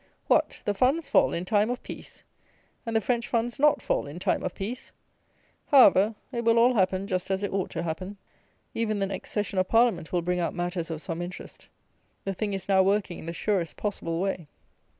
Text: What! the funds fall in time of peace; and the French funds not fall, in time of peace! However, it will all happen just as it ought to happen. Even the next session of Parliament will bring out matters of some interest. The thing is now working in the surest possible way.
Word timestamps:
What! 0.25 0.63
the 0.65 0.73
funds 0.73 1.07
fall 1.07 1.31
in 1.31 1.45
time 1.45 1.69
of 1.69 1.83
peace; 1.83 2.23
and 2.87 2.95
the 2.95 3.01
French 3.01 3.27
funds 3.27 3.59
not 3.59 3.83
fall, 3.83 4.07
in 4.07 4.17
time 4.17 4.41
of 4.41 4.55
peace! 4.55 4.91
However, 5.67 6.15
it 6.31 6.43
will 6.43 6.57
all 6.57 6.73
happen 6.73 7.05
just 7.05 7.29
as 7.29 7.43
it 7.43 7.53
ought 7.53 7.69
to 7.69 7.83
happen. 7.83 8.17
Even 8.73 8.97
the 8.97 9.05
next 9.05 9.29
session 9.29 9.59
of 9.59 9.67
Parliament 9.67 10.11
will 10.11 10.23
bring 10.23 10.39
out 10.39 10.55
matters 10.55 10.89
of 10.89 11.03
some 11.03 11.21
interest. 11.21 11.69
The 12.23 12.33
thing 12.33 12.55
is 12.55 12.67
now 12.67 12.81
working 12.81 13.19
in 13.19 13.27
the 13.27 13.31
surest 13.33 13.75
possible 13.77 14.19
way. 14.19 14.47